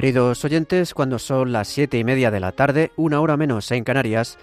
Queridos 0.00 0.44
oyentes, 0.44 0.94
cuando 0.94 1.18
son 1.18 1.50
las 1.50 1.66
siete 1.66 1.98
y 1.98 2.04
media 2.04 2.30
de 2.30 2.38
la 2.38 2.52
tarde, 2.52 2.92
una 2.94 3.20
hora 3.20 3.36
menos 3.36 3.68
en 3.72 3.82
Canarias, 3.82 4.38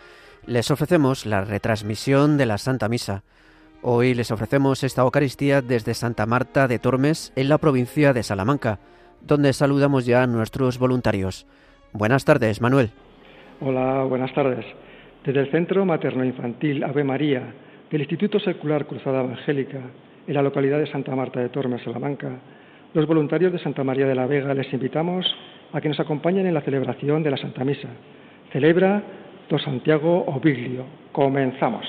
les 0.45 0.69
ofrecemos 0.69 1.25
la 1.25 1.45
retransmisión 1.45 2.37
de 2.37 2.45
la 2.45 2.57
Santa 2.57 2.89
Misa. 2.89 3.23
Hoy 3.81 4.15
les 4.15 4.31
ofrecemos 4.31 4.83
esta 4.83 5.03
Eucaristía 5.03 5.61
desde 5.61 5.93
Santa 5.93 6.25
Marta 6.25 6.67
de 6.67 6.77
Tormes, 6.77 7.31
en 7.37 7.47
la 7.47 7.57
provincia 7.57 8.11
de 8.11 8.23
Salamanca, 8.23 8.79
donde 9.21 9.53
saludamos 9.53 10.05
ya 10.05 10.23
a 10.23 10.27
nuestros 10.27 10.77
voluntarios. 10.77 11.47
Buenas 11.93 12.25
tardes, 12.25 12.59
Manuel. 12.59 12.89
Hola, 13.61 14.03
buenas 14.03 14.33
tardes. 14.33 14.65
Desde 15.23 15.39
el 15.39 15.51
Centro 15.51 15.85
Materno 15.85 16.25
Infantil 16.25 16.83
Ave 16.83 17.05
María 17.05 17.53
del 17.89 18.01
Instituto 18.01 18.41
Secular 18.41 18.85
Cruzada 18.87 19.23
Evangélica, 19.23 19.79
en 20.27 20.33
la 20.33 20.41
localidad 20.41 20.79
de 20.79 20.91
Santa 20.91 21.15
Marta 21.15 21.39
de 21.39 21.47
Tormes, 21.47 21.81
Salamanca, 21.81 22.41
los 22.95 23.05
voluntarios 23.07 23.51
de 23.51 23.59
Santa 23.59 23.83
María 23.83 24.07
de 24.07 24.15
la 24.15 24.25
Vega 24.25 24.53
les 24.53 24.71
invitamos 24.71 25.25
a 25.73 25.81
que 25.81 25.89
nos 25.89 25.99
acompañen 25.99 26.47
en 26.47 26.53
la 26.53 26.61
celebración 26.61 27.23
de 27.23 27.31
la 27.31 27.37
Santa 27.37 27.65
Misa. 27.65 27.89
Celebra 28.53 29.03
Don 29.49 29.59
Santiago 29.59 30.23
Oviglio. 30.27 30.85
Comenzamos. 31.11 31.85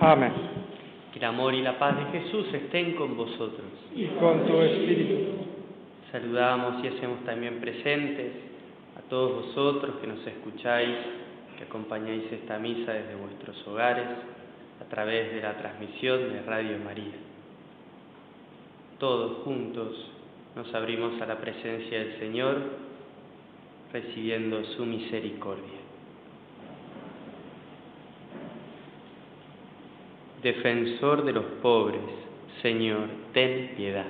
Amén. 0.00 0.32
Que 1.12 1.18
el 1.18 1.24
amor 1.24 1.54
y 1.54 1.62
la 1.62 1.78
paz 1.78 1.96
de 1.96 2.20
Jesús 2.20 2.46
estén 2.52 2.94
con 2.94 3.16
vosotros. 3.16 3.66
Y 3.94 4.06
con 4.18 4.46
tu 4.46 4.60
espíritu. 4.60 5.46
Saludamos 6.12 6.84
y 6.84 6.88
hacemos 6.88 7.24
también 7.24 7.60
presentes 7.60 8.32
a 8.98 9.02
todos 9.08 9.46
vosotros 9.46 9.96
que 10.00 10.06
nos 10.06 10.26
escucháis, 10.26 10.96
que 11.58 11.64
acompañáis 11.64 12.30
esta 12.32 12.58
misa 12.58 12.92
desde 12.92 13.14
vuestros 13.14 13.66
hogares 13.66 14.06
a 14.80 14.84
través 14.88 15.34
de 15.34 15.40
la 15.40 15.56
transmisión 15.56 16.32
de 16.32 16.42
Radio 16.42 16.78
María. 16.84 17.16
Todos 18.98 19.38
juntos 19.44 20.10
nos 20.54 20.72
abrimos 20.74 21.20
a 21.20 21.26
la 21.26 21.38
presencia 21.38 21.98
del 21.98 22.18
Señor 22.18 22.56
recibiendo 23.92 24.64
su 24.76 24.84
misericordia. 24.86 25.85
Defensor 30.46 31.24
de 31.24 31.32
los 31.32 31.44
pobres, 31.60 32.00
Señor, 32.62 33.08
ten 33.32 33.72
piedad. 33.76 34.04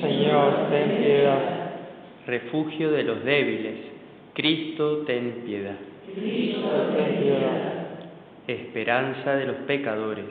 Señor, 0.00 0.68
ten 0.68 0.96
piedad. 0.98 1.38
Refugio 2.26 2.90
de 2.90 3.04
los 3.04 3.24
débiles, 3.24 3.76
Cristo, 4.34 5.04
ten 5.06 5.42
piedad. 5.46 5.76
Cristo, 6.12 6.68
ten 6.96 7.22
piedad. 7.22 7.86
Esperanza 8.48 9.36
de 9.36 9.46
los 9.46 9.56
pecadores, 9.68 10.24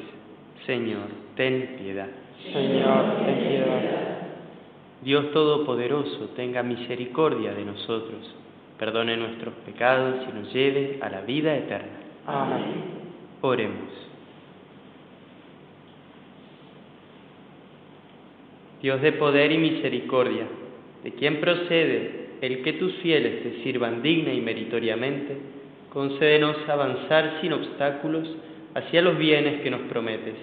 Señor, 0.66 1.08
ten 1.38 1.78
piedad. 1.80 2.08
Señor, 2.52 3.26
ten 3.26 3.48
piedad. 3.48 4.18
Dios 5.04 5.32
Todopoderoso, 5.32 6.32
tenga 6.36 6.64
misericordia 6.64 7.54
de 7.54 7.64
nosotros, 7.64 8.36
perdone 8.78 9.16
nuestros 9.16 9.54
pecados 9.66 10.16
y 10.30 10.38
nos 10.38 10.54
lleve 10.54 11.00
a 11.02 11.10
la 11.10 11.22
vida 11.22 11.56
eterna. 11.56 12.00
Amén. 12.26 13.06
Oremos. 13.42 14.05
Dios 18.82 19.02
de 19.02 19.14
poder 19.14 19.52
y 19.52 19.58
misericordia, 19.58 20.46
de 21.04 21.12
quien 21.12 21.40
procede 21.40 22.26
el 22.42 22.62
que 22.62 22.74
tus 22.74 22.94
fieles 22.96 23.44
te 23.44 23.64
sirvan 23.64 24.02
digna 24.02 24.34
y 24.34 24.42
meritoriamente, 24.42 25.38
concédenos 25.92 26.58
avanzar 26.68 27.40
sin 27.42 27.54
obstáculos 27.54 28.28
hacia 28.74 29.02
los 29.02 29.18
bienes 29.18 29.62
que 29.62 29.72
nos 29.72 29.82
prometes. 29.82 30.36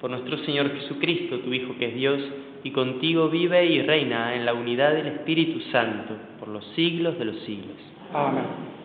Por 0.00 0.10
nuestro 0.10 0.38
Señor 0.38 0.72
Jesucristo, 0.74 1.40
tu 1.40 1.52
Hijo 1.52 1.74
que 1.78 1.86
es 1.86 1.94
Dios, 1.94 2.20
y 2.64 2.70
contigo 2.70 3.28
vive 3.28 3.66
y 3.66 3.82
reina 3.82 4.34
en 4.34 4.44
la 4.44 4.54
unidad 4.54 4.94
del 4.94 5.06
Espíritu 5.08 5.60
Santo, 5.70 6.14
por 6.38 6.48
los 6.48 6.64
siglos 6.74 7.18
de 7.18 7.24
los 7.26 7.38
siglos. 7.40 7.76
Amén. 8.12 8.77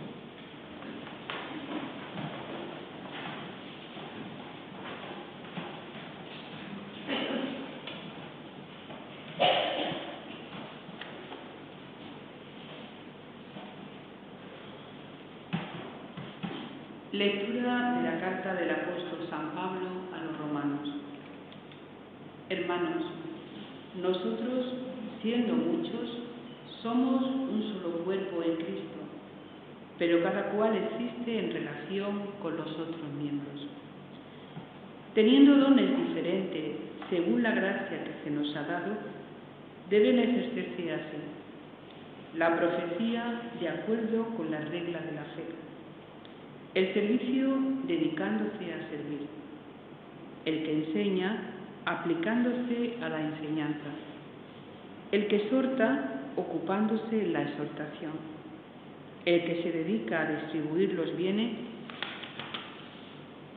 Lectura 17.13 17.99
de 17.99 18.09
la 18.09 18.19
carta 18.19 18.55
del 18.55 18.71
apóstol 18.71 19.27
San 19.29 19.51
Pablo 19.51 19.87
a 20.15 20.23
los 20.23 20.35
romanos. 20.35 20.89
Hermanos, 22.49 23.03
nosotros, 24.01 24.73
siendo 25.21 25.53
muchos, 25.53 26.23
somos 26.81 27.21
un 27.23 27.71
solo 27.71 28.03
cuerpo 28.03 28.41
en 28.41 28.55
Cristo, 28.55 28.97
pero 29.99 30.23
cada 30.23 30.49
cual 30.53 30.75
existe 30.75 31.37
en 31.37 31.53
relación 31.53 32.19
con 32.41 32.57
los 32.57 32.71
otros 32.79 33.13
miembros. 33.15 33.67
Teniendo 35.13 35.57
dones 35.57 35.95
diferentes 35.95 36.77
según 37.11 37.43
la 37.43 37.51
gracia 37.51 38.03
que 38.05 38.23
se 38.23 38.31
nos 38.31 38.55
ha 38.55 38.63
dado, 38.63 38.91
deben 39.87 40.17
ejercerse 40.17 40.91
así. 40.91 42.37
La 42.39 42.57
profecía 42.57 43.51
de 43.59 43.69
acuerdo 43.69 44.25
con 44.35 44.49
las 44.49 44.67
reglas 44.69 45.05
de 45.05 45.11
la 45.11 45.25
fe 45.35 45.72
el 46.75 46.93
servicio 46.93 47.55
dedicándose 47.87 48.73
a 48.73 48.89
servir. 48.89 49.27
El 50.45 50.63
que 50.63 50.73
enseña 50.85 51.53
aplicándose 51.85 52.97
a 53.01 53.09
la 53.09 53.21
enseñanza. 53.21 53.89
El 55.11 55.27
que 55.27 55.35
exhorta 55.35 56.21
ocupándose 56.35 57.21
en 57.21 57.33
la 57.33 57.43
exhortación. 57.43 58.13
El 59.25 59.43
que 59.45 59.63
se 59.63 59.71
dedica 59.71 60.21
a 60.21 60.31
distribuir 60.41 60.93
los 60.93 61.15
bienes, 61.15 61.51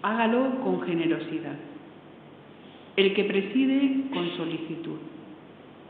hágalo 0.02 0.60
con 0.60 0.82
generosidad. 0.82 1.56
El 2.96 3.14
que 3.14 3.24
preside 3.24 4.10
con 4.12 4.30
solicitud. 4.36 4.98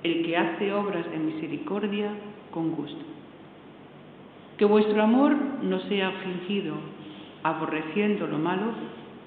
El 0.04 0.24
que 0.24 0.36
hace 0.36 0.72
obras 0.72 1.10
de 1.10 1.18
misericordia 1.18 2.10
con 2.52 2.70
gusto. 2.70 3.04
Que 4.58 4.64
vuestro 4.64 5.02
amor 5.02 5.36
no 5.62 5.80
sea 5.88 6.12
fingido, 6.22 6.76
aborreciendo 7.48 8.26
lo 8.26 8.38
malo, 8.38 8.72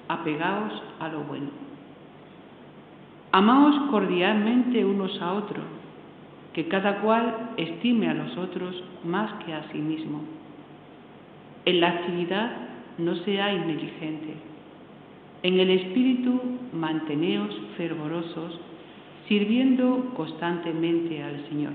apegaos 0.08 0.72
a 0.98 1.08
lo 1.08 1.20
bueno. 1.20 1.48
Amaos 3.32 3.90
cordialmente 3.90 4.84
unos 4.84 5.20
a 5.22 5.32
otros, 5.32 5.64
que 6.52 6.68
cada 6.68 7.00
cual 7.00 7.52
estime 7.56 8.08
a 8.08 8.14
los 8.14 8.36
otros 8.36 8.82
más 9.04 9.32
que 9.44 9.54
a 9.54 9.70
sí 9.70 9.78
mismo. 9.78 10.20
En 11.64 11.80
la 11.80 11.88
actividad 11.88 12.50
no 12.98 13.14
seáis 13.16 13.64
negligentes. 13.64 14.36
En 15.42 15.58
el 15.58 15.70
espíritu 15.70 16.40
manteneos 16.72 17.56
fervorosos, 17.76 18.60
sirviendo 19.28 20.12
constantemente 20.14 21.22
al 21.22 21.48
Señor. 21.48 21.72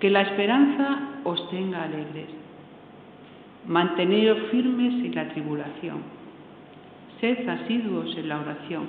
Que 0.00 0.10
la 0.10 0.22
esperanza 0.22 1.20
os 1.24 1.48
tenga 1.50 1.84
alegres 1.84 2.41
Manteneros 3.66 4.50
firmes 4.50 5.04
en 5.04 5.14
la 5.14 5.28
tribulación. 5.28 5.98
Sed 7.20 7.48
asiduos 7.48 8.16
en 8.16 8.28
la 8.28 8.40
oración. 8.40 8.86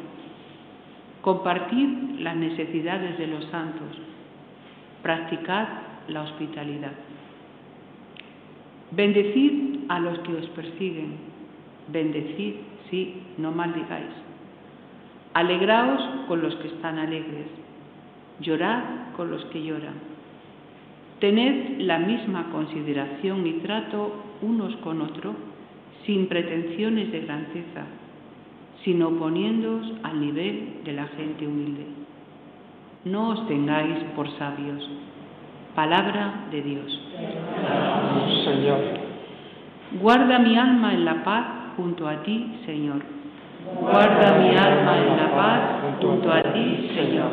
Compartid 1.22 2.20
las 2.20 2.36
necesidades 2.36 3.20
de 3.20 3.28
los 3.28 3.46
santos. 3.46 3.96
Practicad 5.04 5.68
la 6.08 6.24
hospitalidad. 6.24 6.94
Bendecid 8.92 9.81
a 9.90 10.00
los 10.00 10.20
que 10.20 10.34
os 10.34 10.48
persiguen. 10.50 11.18
Bendecid, 11.90 12.56
sí, 12.90 13.22
no 13.38 13.52
maldigáis. 13.52 14.14
Alegraos 15.36 16.25
con 16.28 16.42
los 16.42 16.56
que 16.56 16.70
están 16.70 16.98
alegres. 16.98 17.48
Llorad 18.40 19.14
con 19.16 19.30
los 19.30 19.46
que 19.46 19.64
lloran. 19.64 19.96
Tened 21.20 21.80
la 21.80 22.00
misma 22.00 22.50
consideración 22.52 23.46
y 23.46 23.54
trato 23.60 24.33
unos 24.44 24.75
con 24.78 25.01
otros, 25.01 25.36
sin 26.06 26.28
pretensiones 26.28 27.12
de 27.12 27.22
grandeza, 27.22 27.86
sino 28.84 29.12
poniéndoos 29.12 29.94
al 30.04 30.19
nivel 30.19 30.81
de 30.84 30.94
la 30.94 31.07
gente 31.07 31.48
humilde. 31.48 31.86
No 33.06 33.30
os 33.30 33.48
tengáis 33.48 34.04
por 34.16 34.30
sabios. 34.38 34.90
Palabra 35.75 36.45
de 36.51 36.62
Dios. 36.62 37.01
Señor. 38.45 38.80
Guarda 40.01 40.40
mi 40.40 40.57
alma 40.57 40.94
en 40.94 41.06
la 41.06 41.24
paz 41.24 41.46
junto 41.78 42.07
a 42.07 42.24
ti, 42.24 42.60
Señor. 42.66 43.01
Guarda 43.80 44.39
mi 44.39 44.56
alma 44.56 44.98
en 44.98 45.18
la 45.18 45.31
paz 45.36 45.62
junto 46.01 46.31
a 46.31 46.42
ti, 46.42 46.92
Señor. 46.96 47.31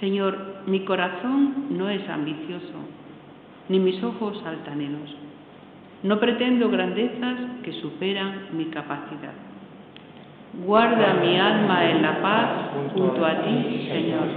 Señor, 0.00 0.62
mi 0.66 0.80
corazón 0.80 1.66
no 1.70 1.88
es 1.88 2.08
ambicioso, 2.08 2.78
ni 3.68 3.78
mis 3.78 4.02
ojos 4.02 4.42
altaneros. 4.44 5.25
No 6.06 6.20
pretendo 6.20 6.70
grandezas 6.70 7.36
que 7.64 7.72
superan 7.72 8.50
mi 8.52 8.66
capacidad. 8.66 9.34
Guarda 10.64 11.14
mi 11.14 11.36
alma 11.36 11.90
en 11.90 12.00
la 12.00 12.22
paz 12.22 12.50
junto 12.94 13.26
a 13.26 13.42
ti, 13.42 13.88
Señor, 13.88 14.28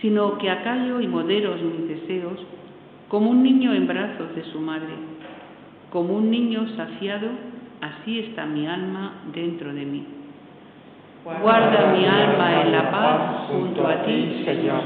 sino 0.00 0.38
que 0.38 0.48
acallo 0.48 1.00
y 1.00 1.08
modero 1.08 1.56
mis 1.56 1.88
deseos 1.88 2.38
como 3.08 3.30
un 3.30 3.42
niño 3.42 3.74
en 3.74 3.88
brazos 3.88 4.32
de 4.36 4.44
su 4.44 4.60
madre, 4.60 4.94
como 5.90 6.14
un 6.14 6.30
niño 6.30 6.68
saciado, 6.76 7.26
así 7.80 8.20
está 8.20 8.46
mi 8.46 8.68
alma 8.68 9.14
dentro 9.34 9.74
de 9.74 9.84
mí. 9.84 10.06
Guarda 11.24 11.92
mi 11.92 12.06
alma 12.06 12.62
en 12.62 12.70
la 12.70 12.90
paz 12.92 13.48
junto 13.48 13.84
a 13.84 14.04
ti, 14.04 14.42
Señor. 14.44 14.82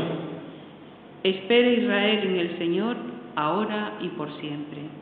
Espera 1.22 1.68
Israel 1.68 2.20
en 2.24 2.36
el 2.36 2.56
Señor, 2.56 2.96
ahora 3.36 3.92
y 4.00 4.08
por 4.08 4.32
siempre. 4.40 5.01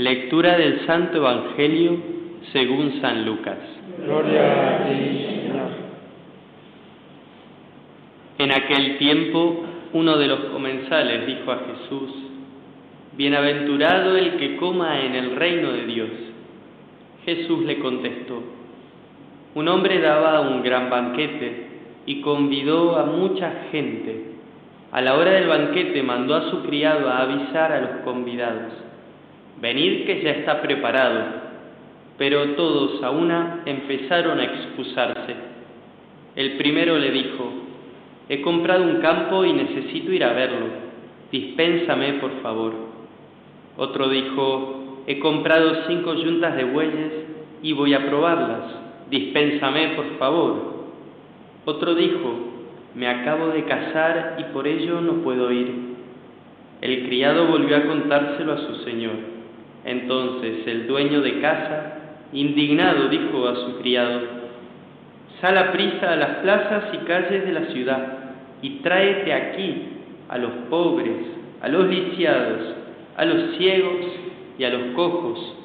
Lectura 0.00 0.56
del 0.56 0.86
Santo 0.86 1.18
Evangelio 1.18 1.98
según 2.52 3.00
San 3.02 3.26
Lucas. 3.26 3.58
Gloria 4.02 4.68
a 4.68 4.88
ti, 4.88 4.94
Señor. 4.94 5.70
En 8.40 8.50
aquel 8.52 8.96
tiempo, 8.96 9.66
uno 9.92 10.16
de 10.16 10.26
los 10.26 10.40
comensales 10.46 11.26
dijo 11.26 11.52
a 11.52 11.58
Jesús, 11.58 12.10
Bienaventurado 13.12 14.16
el 14.16 14.36
que 14.38 14.56
coma 14.56 15.02
en 15.02 15.14
el 15.14 15.36
reino 15.36 15.72
de 15.72 15.84
Dios. 15.84 16.08
Jesús 17.26 17.66
le 17.66 17.78
contestó, 17.80 18.42
un 19.54 19.68
hombre 19.68 20.00
daba 20.00 20.40
un 20.40 20.62
gran 20.62 20.88
banquete 20.88 21.66
y 22.06 22.22
convidó 22.22 22.96
a 22.96 23.04
mucha 23.04 23.66
gente. 23.70 24.30
A 24.90 25.02
la 25.02 25.18
hora 25.18 25.32
del 25.32 25.46
banquete 25.46 26.02
mandó 26.02 26.34
a 26.34 26.50
su 26.50 26.62
criado 26.62 27.10
a 27.10 27.18
avisar 27.18 27.72
a 27.72 27.80
los 27.82 27.90
convidados 28.04 28.72
venid 29.60 30.06
que 30.06 30.22
ya 30.22 30.30
está 30.30 30.62
preparado. 30.62 31.50
Pero 32.16 32.54
todos 32.54 33.02
a 33.02 33.10
una 33.10 33.62
empezaron 33.66 34.40
a 34.40 34.44
excusarse. 34.44 35.34
El 36.36 36.52
primero 36.56 36.98
le 36.98 37.10
dijo, 37.10 37.69
he 38.30 38.42
comprado 38.42 38.84
un 38.84 39.00
campo 39.00 39.44
y 39.44 39.52
necesito 39.52 40.12
ir 40.12 40.22
a 40.22 40.32
verlo, 40.32 40.66
dispénsame 41.32 42.12
por 42.20 42.30
favor. 42.42 42.72
Otro 43.76 44.08
dijo, 44.08 45.02
he 45.08 45.18
comprado 45.18 45.82
cinco 45.88 46.14
yuntas 46.14 46.56
de 46.56 46.62
bueyes 46.62 47.12
y 47.60 47.72
voy 47.72 47.92
a 47.92 48.06
probarlas, 48.06 48.72
dispénsame 49.10 49.94
por 49.96 50.16
favor. 50.18 50.84
Otro 51.64 51.96
dijo, 51.96 52.32
me 52.94 53.08
acabo 53.08 53.48
de 53.48 53.64
casar 53.64 54.36
y 54.38 54.44
por 54.52 54.68
ello 54.68 55.00
no 55.00 55.14
puedo 55.24 55.50
ir. 55.50 55.96
El 56.82 57.06
criado 57.06 57.48
volvió 57.48 57.78
a 57.78 57.86
contárselo 57.86 58.52
a 58.52 58.58
su 58.58 58.76
señor. 58.84 59.16
Entonces 59.84 60.64
el 60.68 60.86
dueño 60.86 61.20
de 61.20 61.40
casa, 61.40 61.94
indignado, 62.32 63.08
dijo 63.08 63.48
a 63.48 63.56
su 63.56 63.78
criado, 63.80 64.20
Sal 65.40 65.72
prisa 65.72 66.12
a 66.12 66.16
las 66.16 66.30
plazas 66.42 66.84
y 66.92 66.98
calles 66.98 67.44
de 67.44 67.52
la 67.52 67.64
ciudad 67.72 68.19
y 68.62 68.70
tráete 68.82 69.32
aquí 69.32 69.74
a 70.28 70.38
los 70.38 70.52
pobres, 70.68 71.16
a 71.60 71.68
los 71.68 71.88
lisiados, 71.88 72.74
a 73.16 73.24
los 73.24 73.56
ciegos 73.56 74.06
y 74.58 74.64
a 74.64 74.70
los 74.70 74.94
cojos. 74.94 75.56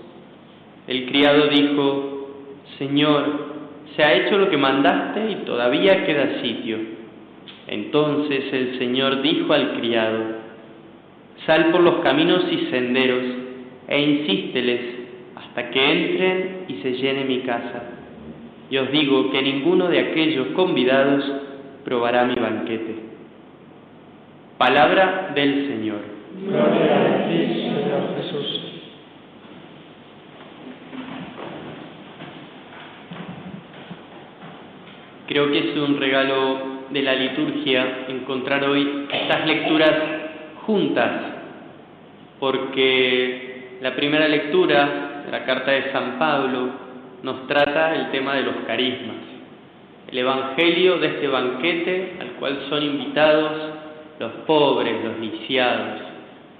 El 0.87 1.05
criado 1.07 1.47
dijo, 1.47 2.29
Señor, 2.77 3.55
se 3.95 4.03
ha 4.03 4.13
hecho 4.13 4.37
lo 4.37 4.49
que 4.49 4.57
mandaste 4.57 5.31
y 5.31 5.35
todavía 5.45 6.05
queda 6.05 6.41
sitio. 6.41 6.77
Entonces 7.67 8.51
el 8.51 8.77
Señor 8.77 9.21
dijo 9.21 9.53
al 9.53 9.77
criado, 9.77 10.45
Sal 11.45 11.71
por 11.71 11.81
los 11.81 11.95
caminos 11.95 12.43
y 12.51 12.69
senderos 12.71 13.23
e 13.87 14.01
insísteles 14.01 14.81
hasta 15.35 15.69
que 15.69 15.91
entren 15.91 16.65
y 16.67 16.75
se 16.81 16.93
llene 16.93 17.25
mi 17.25 17.39
casa. 17.41 17.83
Y 18.69 18.77
os 18.77 18.91
digo 18.91 19.31
que 19.31 19.41
ninguno 19.41 19.87
de 19.89 19.99
aquellos 19.99 20.47
convidados 20.55 21.23
probará 21.85 22.25
mi 22.25 22.35
banquete. 22.35 22.95
Palabra 24.57 25.31
del 25.33 25.67
Señor. 25.67 25.99
Gloria 26.41 26.95
a 26.95 27.29
ti, 27.29 27.47
Señor 27.47 28.15
Jesús. 28.17 28.61
Creo 35.27 35.51
que 35.51 35.59
es 35.59 35.77
un 35.77 35.97
regalo 35.97 36.57
de 36.89 37.01
la 37.01 37.13
liturgia 37.13 38.05
encontrar 38.09 38.63
hoy 38.63 39.07
estas 39.11 39.45
lecturas 39.45 39.93
juntas, 40.65 41.11
porque 42.39 43.77
la 43.81 43.95
primera 43.95 44.27
lectura 44.27 45.05
la 45.31 45.43
carta 45.43 45.71
de 45.71 45.91
San 45.91 46.19
Pablo 46.19 46.69
nos 47.23 47.47
trata 47.47 47.95
el 47.95 48.11
tema 48.11 48.35
de 48.35 48.43
los 48.43 48.55
carismas, 48.67 49.15
el 50.07 50.17
evangelio 50.17 50.97
de 50.97 51.07
este 51.07 51.27
banquete 51.27 52.17
al 52.19 52.27
cual 52.33 52.59
son 52.69 52.83
invitados 52.83 53.51
los 54.19 54.31
pobres, 54.47 55.03
los 55.03 55.19
lisiados. 55.19 56.01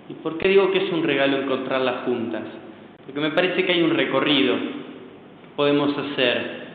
¿Y 0.10 0.14
por 0.16 0.38
qué 0.38 0.50
digo 0.50 0.72
que 0.72 0.86
es 0.86 0.92
un 0.92 1.04
regalo 1.04 1.38
encontrarlas 1.38 2.06
juntas? 2.06 2.44
Porque 3.06 3.20
me 3.20 3.32
parece 3.32 3.66
que 3.66 3.72
hay 3.72 3.82
un 3.82 3.96
recorrido 3.96 4.56
podemos 5.56 5.98
hacer 5.98 6.66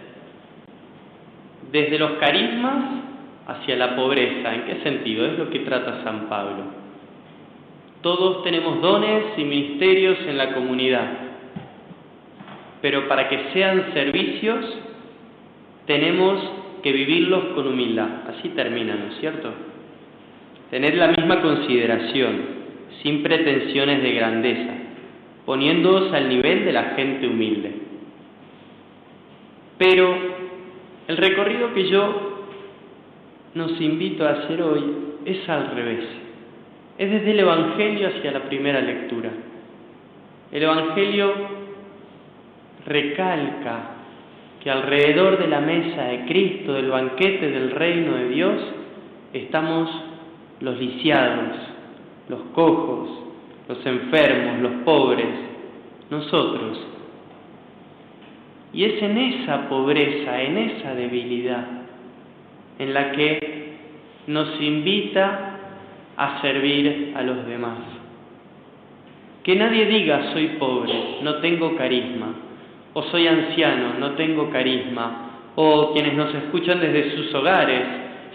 desde 1.71 1.99
los 1.99 2.13
carismas 2.13 2.85
hacia 3.47 3.77
la 3.77 3.95
pobreza. 3.95 4.55
¿En 4.55 4.65
qué 4.65 4.83
sentido? 4.83 5.27
Es 5.27 5.39
lo 5.39 5.51
que 5.51 5.61
trata 5.61 6.03
San 6.03 6.29
Pablo. 6.29 6.65
Todos 8.03 8.43
tenemos 8.43 8.81
dones 8.81 9.25
y 9.37 9.45
ministerios 9.45 10.19
en 10.27 10.39
la 10.39 10.55
comunidad, 10.55 11.07
pero 12.81 13.07
para 13.09 13.29
que 13.29 13.51
sean 13.53 13.93
servicios 13.93 14.65
tenemos 15.87 16.41
que 16.83 16.93
vivirlos 16.93 17.45
con 17.55 17.67
humildad. 17.67 18.09
Así 18.29 18.51
termina, 18.51 18.95
¿no 18.95 19.13
es 19.13 19.21
cierto? 19.21 19.53
Tened 20.71 20.95
la 20.95 21.09
misma 21.09 21.43
consideración, 21.43 22.61
sin 23.03 23.23
pretensiones 23.23 24.03
de 24.03 24.13
grandeza, 24.13 24.73
poniéndoos 25.45 26.13
al 26.13 26.29
nivel 26.29 26.65
de 26.65 26.73
la 26.73 26.85
gente 26.97 27.27
humilde. 27.27 27.73
Pero 29.79 30.15
el 31.09 31.17
recorrido 31.17 31.75
que 31.75 31.89
yo 31.89 32.45
nos 33.55 33.81
invito 33.81 34.27
a 34.27 34.33
hacer 34.33 34.63
hoy 34.63 34.85
es 35.25 35.49
al 35.49 35.75
revés. 35.75 36.05
Es 36.99 37.11
desde 37.11 37.31
el 37.33 37.41
Evangelio 37.41 38.09
hacia 38.09 38.31
la 38.31 38.43
primera 38.45 38.81
lectura. 38.81 39.31
El 40.53 40.63
Evangelio 40.63 41.33
recalca 42.87 44.00
que 44.63 44.71
alrededor 44.71 45.39
de 45.39 45.49
la 45.49 45.61
mesa 45.61 46.05
de 46.05 46.27
Cristo, 46.27 46.75
del 46.75 46.91
banquete 46.91 47.51
del 47.51 47.71
reino 47.71 48.15
de 48.15 48.29
Dios, 48.29 48.63
estamos 49.33 49.89
los 50.61 50.79
lisiados, 50.79 51.57
los 52.29 52.41
cojos, 52.55 53.09
los 53.69 53.85
enfermos, 53.87 54.61
los 54.61 54.73
pobres, 54.85 55.29
nosotros. 56.11 56.79
Y 58.73 58.85
es 58.85 59.03
en 59.03 59.17
esa 59.17 59.69
pobreza, 59.69 60.43
en 60.43 60.59
esa 60.59 60.95
debilidad, 60.95 61.67
en 62.79 62.95
la 62.95 63.13
que 63.13 63.79
nos 64.27 64.61
invita 64.61 65.57
a 66.17 66.41
servir 66.43 67.15
a 67.17 67.23
los 67.23 67.47
demás. 67.47 67.79
Que 69.43 69.57
nadie 69.57 69.87
diga 69.87 70.33
soy 70.35 70.49
pobre, 70.59 71.19
no 71.23 71.37
tengo 71.37 71.75
carisma, 71.77 72.35
o 72.93 73.03
soy 73.05 73.27
anciano, 73.27 73.95
no 73.99 74.13
tengo 74.13 74.51
carisma, 74.51 75.53
o 75.55 75.93
quienes 75.93 76.15
nos 76.15 76.35
escuchan 76.35 76.81
desde 76.81 77.17
sus 77.17 77.35
hogares, 77.35 77.83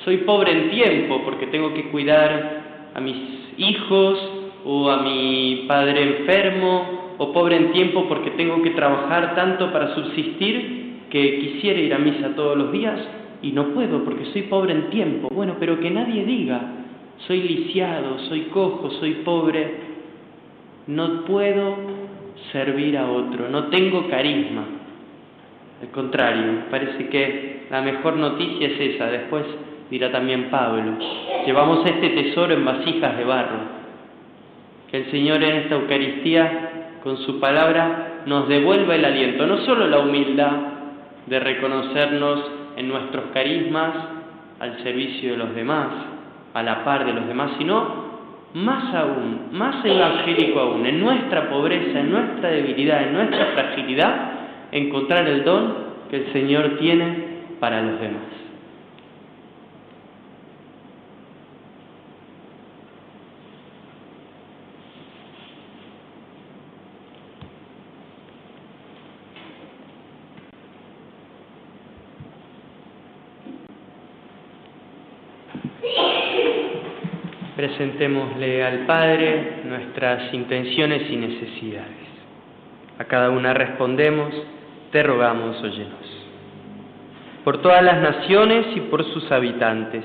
soy 0.03 0.17
pobre 0.17 0.51
en 0.51 0.69
tiempo 0.69 1.21
porque 1.24 1.47
tengo 1.47 1.74
que 1.74 1.89
cuidar 1.89 2.91
a 2.93 3.00
mis 3.00 3.15
hijos 3.57 4.19
o 4.65 4.89
a 4.89 4.97
mi 4.97 5.65
padre 5.67 6.19
enfermo, 6.19 7.05
o 7.17 7.31
pobre 7.31 7.55
en 7.55 7.71
tiempo 7.71 8.05
porque 8.07 8.31
tengo 8.31 8.62
que 8.62 8.71
trabajar 8.71 9.35
tanto 9.35 9.71
para 9.71 9.95
subsistir 9.95 11.05
que 11.09 11.39
quisiera 11.39 11.79
ir 11.79 11.93
a 11.93 12.00
misa 12.00 12.35
todos 12.35 12.57
los 12.57 12.71
días 12.71 13.00
y 13.41 13.51
no 13.51 13.69
puedo 13.69 14.03
porque 14.03 14.25
soy 14.33 14.43
pobre 14.43 14.74
en 14.74 14.89
tiempo. 14.89 15.29
Bueno, 15.31 15.55
pero 15.59 15.79
que 15.79 15.91
nadie 15.91 16.25
diga, 16.25 16.62
soy 17.27 17.41
lisiado, 17.41 18.19
soy 18.27 18.41
cojo, 18.53 18.89
soy 19.00 19.13
pobre, 19.24 19.75
no 20.88 21.25
puedo 21.25 22.04
servir 22.51 22.97
a 22.97 23.09
otro, 23.09 23.49
no 23.49 23.65
tengo 23.65 24.07
carisma. 24.09 24.63
Al 25.81 25.89
contrario, 25.89 26.63
parece 26.69 27.09
que 27.09 27.67
la 27.69 27.81
mejor 27.81 28.15
noticia 28.17 28.67
es 28.67 28.95
esa. 28.95 29.07
Después 29.07 29.43
dirá 29.89 30.11
también 30.11 30.49
Pablo, 30.49 30.93
llevamos 31.45 31.85
este 31.85 32.09
tesoro 32.09 32.53
en 32.53 32.65
vasijas 32.65 33.17
de 33.17 33.23
barro. 33.23 33.75
Que 34.89 34.97
el 34.97 35.11
Señor 35.11 35.43
en 35.43 35.57
esta 35.57 35.75
Eucaristía, 35.75 36.99
con 37.03 37.17
su 37.17 37.39
palabra, 37.39 38.21
nos 38.25 38.47
devuelva 38.47 38.95
el 38.95 39.05
aliento, 39.05 39.45
no 39.45 39.57
solo 39.59 39.87
la 39.87 39.99
humildad 39.99 40.51
de 41.25 41.39
reconocernos 41.39 42.51
en 42.77 42.87
nuestros 42.87 43.25
carismas 43.33 43.93
al 44.59 44.81
servicio 44.83 45.31
de 45.31 45.37
los 45.37 45.55
demás, 45.55 45.87
a 46.53 46.63
la 46.63 46.83
par 46.83 47.05
de 47.05 47.13
los 47.13 47.27
demás, 47.27 47.51
sino 47.57 48.04
más 48.55 48.95
aún, 48.95 49.50
más 49.51 49.83
evangélico 49.83 50.59
aún, 50.59 50.85
en 50.85 51.01
nuestra 51.01 51.50
pobreza, 51.50 52.00
en 52.00 52.09
nuestra 52.09 52.50
debilidad, 52.50 53.03
en 53.03 53.13
nuestra 53.13 53.47
fragilidad, 53.47 54.31
encontrar 54.71 55.27
el 55.27 55.43
don 55.43 55.74
que 56.09 56.15
el 56.17 56.33
Señor 56.33 56.77
tiene 56.79 57.35
para 57.59 57.81
los 57.81 58.00
demás. 58.00 58.44
Presentémosle 78.05 78.63
al 78.63 78.85
Padre 78.85 79.62
nuestras 79.65 80.31
intenciones 80.31 81.09
y 81.09 81.15
necesidades. 81.15 82.05
A 83.00 83.05
cada 83.05 83.31
una 83.31 83.51
respondemos, 83.51 84.31
te 84.91 85.01
rogamos, 85.01 85.57
óyenos. 85.63 86.27
Por 87.43 87.63
todas 87.63 87.83
las 87.83 88.01
naciones 88.03 88.67
y 88.75 88.81
por 88.81 89.03
sus 89.05 89.31
habitantes, 89.31 90.03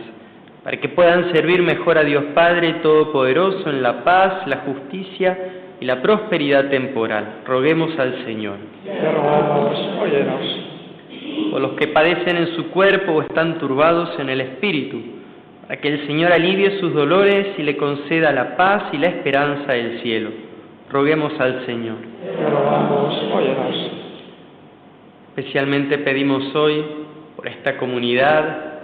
para 0.65 0.79
que 0.79 0.89
puedan 0.89 1.31
servir 1.35 1.63
mejor 1.63 1.99
a 1.99 2.05
Dios 2.05 2.25
Padre 2.35 2.77
Todopoderoso 2.83 3.69
en 3.69 3.83
la 3.83 4.03
paz, 4.03 4.47
la 4.47 4.63
justicia 4.65 5.39
y 5.79 5.85
la 5.85 6.01
prosperidad 6.01 6.71
temporal. 6.71 7.43
Roguemos 7.45 7.99
al 7.99 8.25
Señor. 8.25 8.57
Te 8.83 9.13
rogamos, 9.13 9.79
óyenos. 10.01 11.51
Por 11.51 11.61
los 11.61 11.73
que 11.73 11.89
padecen 11.89 12.39
en 12.39 12.57
su 12.57 12.71
cuerpo 12.71 13.13
o 13.13 13.23
están 13.23 13.59
turbados 13.59 14.19
en 14.19 14.31
el 14.31 14.41
espíritu, 14.41 15.20
para 15.71 15.81
que 15.81 15.89
el 15.89 16.05
Señor 16.09 16.33
alivie 16.33 16.81
sus 16.81 16.93
dolores 16.93 17.57
y 17.57 17.63
le 17.63 17.77
conceda 17.77 18.33
la 18.33 18.57
paz 18.57 18.93
y 18.93 18.99
la 18.99 19.07
esperanza 19.07 19.73
del 19.73 20.01
cielo. 20.01 20.31
Roguemos 20.91 21.33
al 21.39 21.65
Señor. 21.65 21.95
Especialmente 25.29 25.99
pedimos 25.99 26.53
hoy 26.57 26.85
por 27.37 27.47
esta 27.47 27.77
comunidad, 27.77 28.81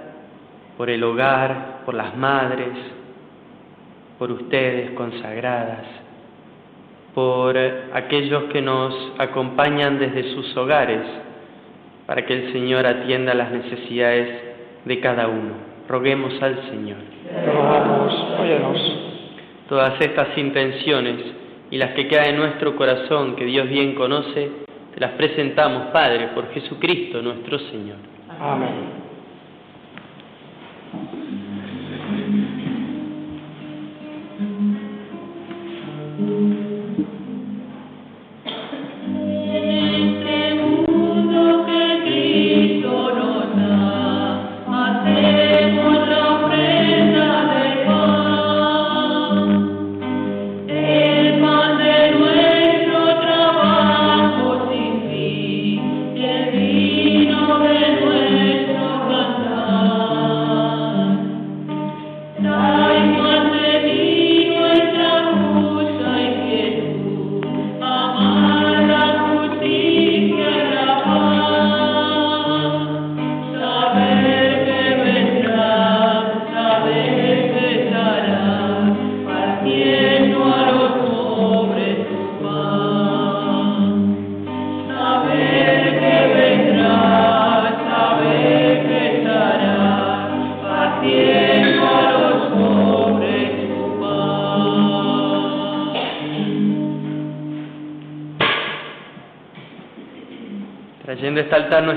por 0.77 0.89
el 0.89 1.03
hogar, 1.03 1.81
por 1.85 1.97
las 1.97 2.17
madres, 2.17 2.69
por 4.17 4.31
ustedes 4.31 4.93
consagradas, 4.93 5.87
por 7.17 7.59
aquellos 7.95 8.45
que 8.53 8.63
nos 8.63 8.95
acompañan 9.19 9.99
desde 9.99 10.35
sus 10.35 10.57
hogares, 10.57 11.03
para 12.07 12.25
que 12.25 12.33
el 12.33 12.53
Señor 12.53 12.87
atienda 12.87 13.35
las 13.35 13.51
necesidades 13.51 14.29
de 14.85 15.01
cada 15.01 15.27
uno. 15.27 15.66
Roguemos 15.89 16.41
al 16.43 16.69
Señor. 16.69 16.99
Rogamos, 17.47 18.13
óyenos. 18.41 18.97
Todas 19.69 20.01
estas 20.01 20.37
intenciones 20.37 21.17
y 21.71 21.79
las 21.79 21.93
que 21.93 22.07
quedan 22.09 22.31
en 22.31 22.37
nuestro 22.37 22.77
corazón, 22.77 23.37
que 23.37 23.45
Dios 23.45 23.69
bien 23.69 23.95
conoce, 23.95 24.51
te 24.95 25.01
las 25.01 25.13
presentamos, 25.13 25.89
Padre, 25.93 26.29
por 26.29 26.53
Jesucristo 26.53 27.21
nuestro 27.23 27.59
Señor. 27.59 27.97
Amén. 28.41 29.06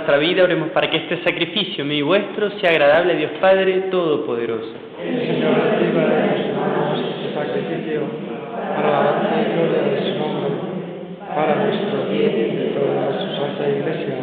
Nuestra 0.10 0.18
vida, 0.18 0.44
oremos 0.44 0.70
para 0.70 0.90
que 0.90 0.98
este 0.98 1.24
sacrificio 1.24 1.86
mío 1.86 1.98
y 1.98 2.02
vuestro 2.02 2.50
sea 2.60 2.72
agradable 2.72 3.14
a 3.14 3.16
Dios 3.16 3.32
Padre 3.40 3.74
Todopoderoso. 3.92 4.74
El 5.00 5.20
Señor 5.22 5.54
reciba 5.54 6.02
de 6.06 6.36
este 6.36 7.34
sacrificio 7.36 8.02
para 8.76 8.90
la 8.90 9.00
alabanza 9.00 9.36
y 9.40 9.54
gloria 9.54 9.82
de 9.84 10.12
su 10.12 10.18
nombre, 10.18 10.50
para 11.36 11.56
nuestro 11.64 12.06
bien 12.10 12.32
y 12.32 12.56
de 12.56 12.66
toda 12.74 13.20
su 13.20 13.36
santa 13.40 13.70
iglesia. 13.70 14.16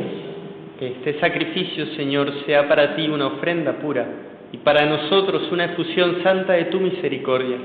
Que 0.81 0.87
este 0.89 1.21
sacrificio, 1.21 1.87
Señor, 1.95 2.33
sea 2.47 2.67
para 2.67 2.97
ti 2.97 3.09
una 3.09 3.29
ofrenda 3.29 3.75
pura, 3.75 4.07
y 4.51 4.57
para 4.59 4.87
nosotros 4.87 5.51
una 5.53 5.67
efusión 5.67 6.21
santa 6.25 6.55
de 6.55 6.65
tu 6.65 6.81
misericordia. 6.81 7.59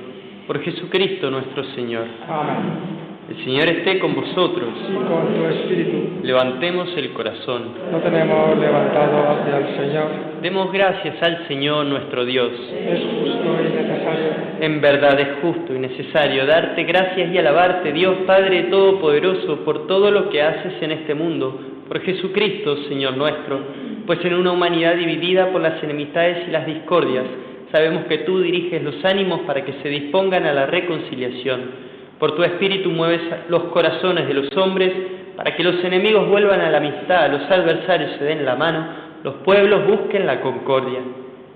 Por 0.45 0.61
Jesucristo 0.61 1.31
nuestro 1.31 1.63
Señor. 1.73 2.05
Amén. 2.27 3.00
El 3.31 3.45
Señor 3.45 3.69
esté 3.69 3.97
con 4.00 4.13
vosotros. 4.13 4.69
Y 4.89 4.93
con 4.93 5.33
tu 5.33 5.45
espíritu. 5.45 6.19
Levantemos 6.21 6.89
el 6.97 7.13
corazón. 7.13 7.63
Lo 7.89 8.00
tenemos 8.00 8.59
levantado 8.59 9.29
hacia 9.29 9.57
el 9.57 9.77
Señor. 9.77 10.07
Demos 10.41 10.69
gracias 10.73 11.15
al 11.23 11.47
Señor 11.47 11.85
nuestro 11.85 12.25
Dios. 12.25 12.51
Es 12.51 13.00
justo 13.00 13.57
y 13.57 13.73
necesario. 13.73 14.31
En 14.59 14.81
verdad 14.81 15.17
es 15.17 15.29
justo 15.41 15.73
y 15.73 15.79
necesario 15.79 16.45
darte 16.45 16.83
gracias 16.83 17.33
y 17.33 17.38
alabarte, 17.38 17.93
Dios 17.93 18.17
Padre 18.27 18.63
Todopoderoso, 18.63 19.63
por 19.63 19.88
todo 19.88 20.11
lo 20.11 20.29
que 20.29 20.41
haces 20.41 20.73
en 20.81 20.91
este 20.91 21.15
mundo, 21.15 21.57
por 21.88 22.01
Jesucristo, 22.01 22.83
Señor 22.89 23.15
nuestro, 23.15 23.61
pues 24.07 24.19
en 24.25 24.33
una 24.33 24.51
humanidad 24.51 24.95
dividida 24.95 25.50
por 25.53 25.61
las 25.61 25.81
enemistades 25.81 26.50
y 26.50 26.51
las 26.51 26.65
discordias, 26.65 27.23
sabemos 27.71 28.03
que 28.07 28.17
tú 28.19 28.41
diriges 28.41 28.83
los 28.83 29.05
ánimos 29.05 29.39
para 29.41 29.63
que 29.63 29.75
se 29.81 29.88
dispongan 29.88 30.45
a 30.45 30.51
la 30.51 30.65
reconciliación. 30.65 31.90
Por 32.21 32.35
tu 32.35 32.43
Espíritu 32.43 32.91
mueves 32.91 33.19
los 33.49 33.63
corazones 33.73 34.27
de 34.27 34.35
los 34.35 34.55
hombres 34.55 34.93
para 35.35 35.55
que 35.55 35.63
los 35.63 35.83
enemigos 35.83 36.29
vuelvan 36.29 36.61
a 36.61 36.69
la 36.69 36.77
amistad, 36.77 37.31
los 37.31 37.49
adversarios 37.49 38.11
se 38.19 38.25
den 38.25 38.45
la 38.45 38.55
mano, 38.55 38.85
los 39.23 39.33
pueblos 39.37 39.87
busquen 39.87 40.27
la 40.27 40.39
concordia. 40.39 40.99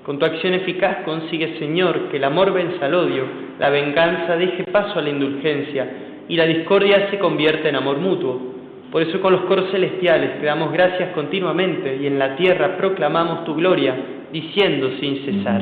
Con 0.03 0.17
tu 0.17 0.25
acción 0.25 0.55
eficaz 0.55 1.03
consigue, 1.05 1.59
Señor, 1.59 2.09
que 2.09 2.17
el 2.17 2.23
amor 2.23 2.51
venza 2.51 2.87
al 2.87 2.95
odio, 2.95 3.25
la 3.59 3.69
venganza 3.69 4.37
deje 4.37 4.63
paso 4.63 4.97
a 4.97 5.03
la 5.03 5.11
indulgencia 5.11 5.87
y 6.27 6.35
la 6.35 6.47
discordia 6.47 7.11
se 7.11 7.19
convierta 7.19 7.69
en 7.69 7.75
amor 7.75 7.97
mutuo. 7.97 8.41
Por 8.91 9.03
eso 9.03 9.21
con 9.21 9.33
los 9.33 9.41
coros 9.41 9.69
celestiales 9.69 10.39
te 10.39 10.47
damos 10.47 10.73
gracias 10.73 11.09
continuamente 11.13 11.95
y 12.01 12.07
en 12.07 12.17
la 12.17 12.35
tierra 12.37 12.75
proclamamos 12.75 13.45
tu 13.45 13.53
gloria, 13.53 13.95
diciendo 14.31 14.89
sin 14.99 15.25
cesar. 15.25 15.61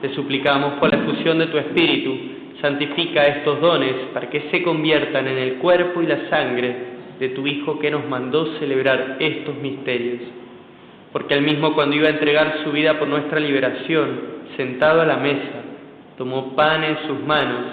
te 0.00 0.14
suplicamos 0.14 0.74
por 0.74 0.92
la 0.92 1.02
efusión 1.02 1.38
de 1.38 1.46
tu 1.46 1.58
Espíritu, 1.58 2.16
santifica 2.60 3.26
estos 3.26 3.60
dones 3.60 3.94
para 4.12 4.30
que 4.30 4.48
se 4.50 4.62
conviertan 4.62 5.26
en 5.26 5.38
el 5.38 5.54
cuerpo 5.54 6.02
y 6.02 6.06
la 6.06 6.28
sangre 6.28 6.76
de 7.18 7.30
tu 7.30 7.46
Hijo 7.46 7.78
que 7.78 7.90
nos 7.90 8.08
mandó 8.08 8.58
celebrar 8.58 9.16
estos 9.18 9.56
misterios. 9.56 10.22
Porque 11.12 11.34
él 11.34 11.42
mismo 11.42 11.74
cuando 11.74 11.96
iba 11.96 12.08
a 12.08 12.12
entregar 12.12 12.60
su 12.64 12.70
vida 12.70 12.98
por 12.98 13.08
nuestra 13.08 13.40
liberación, 13.40 14.38
sentado 14.56 15.00
a 15.00 15.06
la 15.06 15.16
mesa, 15.16 15.62
tomó 16.16 16.54
pan 16.54 16.84
en 16.84 16.98
sus 17.06 17.20
manos 17.26 17.64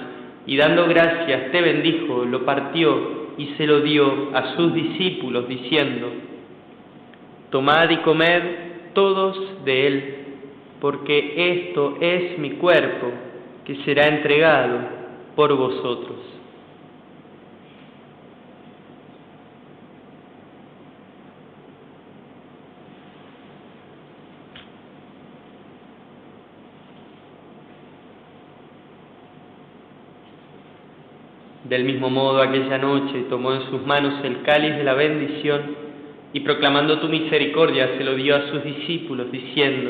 y 0.47 0.57
dando 0.57 0.87
gracias 0.87 1.51
te 1.51 1.61
bendijo, 1.61 2.25
lo 2.25 2.45
partió 2.45 3.25
y 3.37 3.47
se 3.57 3.67
lo 3.67 3.81
dio 3.81 4.29
a 4.33 4.55
sus 4.55 4.73
discípulos 4.73 5.47
diciendo, 5.47 6.09
Tomad 7.49 7.89
y 7.89 7.97
comed 7.97 8.41
todos 8.93 9.65
de 9.65 9.87
él 9.87 10.24
porque 10.79 11.69
esto 11.69 11.97
es 11.99 12.37
mi 12.37 12.51
cuerpo 12.51 13.07
que 13.65 13.75
será 13.83 14.07
entregado 14.07 14.79
por 15.35 15.55
vosotros. 15.55 16.17
Del 31.63 31.83
mismo 31.83 32.11
modo, 32.11 32.43
aquella 32.43 32.77
noche 32.77 33.25
tomó 33.27 33.51
en 33.53 33.63
sus 33.71 33.83
manos 33.87 34.23
el 34.23 34.43
cáliz 34.43 34.75
de 34.75 34.83
la 34.83 34.93
bendición 34.93 35.75
y 36.31 36.41
proclamando 36.41 36.99
tu 36.99 37.07
misericordia 37.07 37.97
se 37.97 38.03
lo 38.03 38.13
dio 38.13 38.35
a 38.35 38.51
sus 38.51 38.63
discípulos, 38.63 39.31
diciendo, 39.31 39.89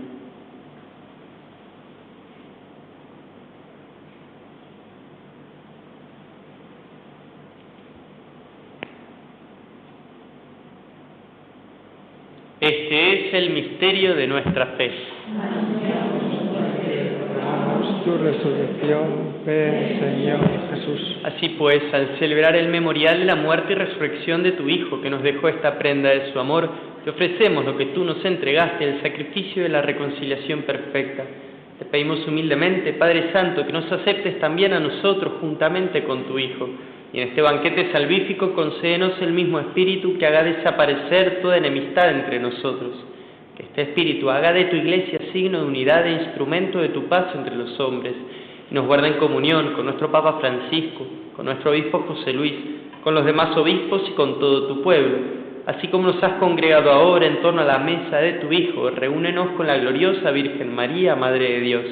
Este 12.61 13.27
es 13.29 13.33
el 13.33 13.49
misterio 13.49 14.13
de 14.13 14.27
nuestra 14.27 14.67
fe. 14.77 14.91
Tu 18.05 18.17
resurrección, 18.17 19.33
ven 19.43 19.99
Señor 19.99 20.39
Jesús. 20.71 21.17
Así 21.23 21.49
pues, 21.57 21.81
al 21.91 22.19
celebrar 22.19 22.55
el 22.55 22.67
memorial 22.69 23.17
de 23.17 23.25
la 23.25 23.35
muerte 23.35 23.73
y 23.73 23.75
resurrección 23.75 24.43
de 24.43 24.51
tu 24.51 24.69
Hijo, 24.69 25.01
que 25.01 25.09
nos 25.09 25.23
dejó 25.23 25.47
esta 25.47 25.79
prenda 25.79 26.09
de 26.09 26.31
su 26.31 26.39
amor, 26.39 26.69
te 27.03 27.09
ofrecemos 27.09 27.65
lo 27.65 27.75
que 27.77 27.87
tú 27.87 28.03
nos 28.03 28.23
entregaste, 28.23 28.83
el 28.83 29.01
sacrificio 29.01 29.63
de 29.63 29.69
la 29.69 29.81
reconciliación 29.81 30.61
perfecta. 30.61 31.23
Te 31.79 31.85
pedimos 31.85 32.27
humildemente, 32.27 32.93
Padre 32.93 33.31
Santo, 33.33 33.65
que 33.65 33.73
nos 33.73 33.91
aceptes 33.91 34.39
también 34.39 34.73
a 34.73 34.79
nosotros 34.79 35.33
juntamente 35.41 36.03
con 36.03 36.25
tu 36.25 36.37
Hijo. 36.37 36.69
Y 37.13 37.19
en 37.19 37.29
este 37.29 37.41
banquete 37.41 37.91
salvífico 37.91 38.53
concédenos 38.53 39.21
el 39.21 39.33
mismo 39.33 39.59
Espíritu 39.59 40.17
que 40.17 40.25
haga 40.25 40.43
desaparecer 40.43 41.41
toda 41.41 41.57
enemistad 41.57 42.09
entre 42.09 42.39
nosotros. 42.39 42.91
Que 43.57 43.63
este 43.63 43.81
Espíritu 43.81 44.29
haga 44.29 44.53
de 44.53 44.65
tu 44.65 44.77
iglesia 44.77 45.19
signo 45.33 45.59
de 45.59 45.65
unidad 45.65 46.07
e 46.07 46.23
instrumento 46.23 46.79
de 46.79 46.89
tu 46.89 47.05
paz 47.05 47.27
entre 47.35 47.55
los 47.55 47.77
hombres. 47.79 48.13
Y 48.69 48.73
nos 48.73 48.85
guarde 48.85 49.09
en 49.09 49.15
comunión 49.15 49.73
con 49.73 49.85
nuestro 49.85 50.09
Papa 50.09 50.37
Francisco, 50.39 51.05
con 51.35 51.45
nuestro 51.45 51.71
Obispo 51.71 52.05
José 52.07 52.31
Luis, 52.31 52.53
con 53.03 53.13
los 53.13 53.25
demás 53.25 53.57
obispos 53.57 54.03
y 54.07 54.11
con 54.11 54.39
todo 54.39 54.67
tu 54.67 54.81
pueblo. 54.81 55.41
Así 55.65 55.89
como 55.89 56.07
nos 56.07 56.23
has 56.23 56.33
congregado 56.33 56.91
ahora 56.91 57.27
en 57.27 57.41
torno 57.41 57.61
a 57.61 57.65
la 57.65 57.77
mesa 57.77 58.17
de 58.17 58.33
tu 58.33 58.51
Hijo, 58.51 58.89
reúnenos 58.89 59.49
con 59.51 59.67
la 59.67 59.77
gloriosa 59.77 60.31
Virgen 60.31 60.73
María, 60.73 61.15
Madre 61.15 61.51
de 61.51 61.59
Dios, 61.59 61.85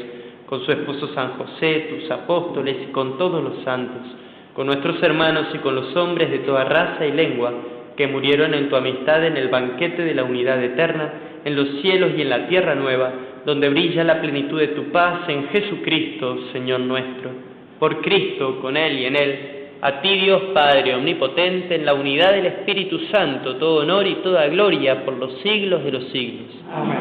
con 0.47 0.65
su 0.65 0.71
esposo 0.71 1.13
San 1.13 1.33
José, 1.33 1.87
tus 1.89 2.09
apóstoles 2.09 2.77
y 2.81 2.91
con 2.91 3.17
todos 3.19 3.43
los 3.43 3.63
santos, 3.63 4.07
con 4.59 4.67
nuestros 4.67 5.01
hermanos 5.01 5.45
y 5.53 5.59
con 5.59 5.73
los 5.73 5.95
hombres 5.95 6.29
de 6.31 6.39
toda 6.39 6.65
raza 6.65 7.05
y 7.05 7.13
lengua, 7.13 7.53
que 7.95 8.07
murieron 8.07 8.53
en 8.53 8.67
tu 8.67 8.75
amistad 8.75 9.25
en 9.25 9.37
el 9.37 9.47
banquete 9.47 10.03
de 10.03 10.13
la 10.13 10.25
unidad 10.25 10.61
eterna, 10.61 11.13
en 11.45 11.55
los 11.55 11.79
cielos 11.79 12.11
y 12.17 12.23
en 12.23 12.29
la 12.29 12.45
tierra 12.49 12.75
nueva, 12.75 13.09
donde 13.45 13.69
brilla 13.69 14.03
la 14.03 14.19
plenitud 14.19 14.59
de 14.59 14.67
tu 14.67 14.91
paz 14.91 15.29
en 15.29 15.47
Jesucristo, 15.47 16.39
Señor 16.51 16.81
nuestro. 16.81 17.29
Por 17.79 18.01
Cristo, 18.01 18.59
con 18.59 18.75
Él 18.75 18.99
y 18.99 19.05
en 19.05 19.15
Él, 19.15 19.39
a 19.79 20.01
ti 20.01 20.09
Dios 20.19 20.41
Padre 20.53 20.93
Omnipotente, 20.93 21.75
en 21.75 21.85
la 21.85 21.93
unidad 21.93 22.33
del 22.33 22.47
Espíritu 22.47 22.99
Santo, 23.13 23.55
todo 23.55 23.83
honor 23.83 24.07
y 24.07 24.15
toda 24.15 24.45
gloria 24.47 25.05
por 25.05 25.13
los 25.13 25.39
siglos 25.39 25.85
de 25.85 25.91
los 25.93 26.03
siglos. 26.09 26.49
Amén. 26.69 26.97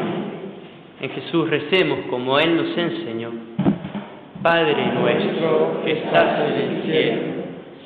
En 1.01 1.09
Jesús 1.09 1.49
recemos 1.49 1.99
como 2.09 2.39
Él 2.39 2.55
nos 2.55 2.77
enseñó. 2.77 3.31
Padre 4.41 4.93
nuestro 4.93 5.81
que 5.83 5.91
estás 5.91 6.39
en 6.39 6.61
el 6.61 6.83
cielo, 6.83 7.38